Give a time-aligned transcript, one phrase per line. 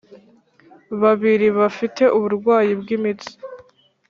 [1.01, 3.31] babiri bafite uburwayi bw'imitsi